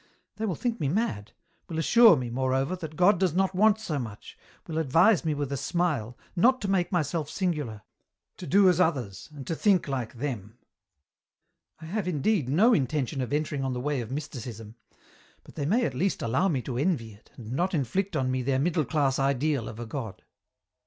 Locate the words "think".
0.55-0.79, 9.55-9.87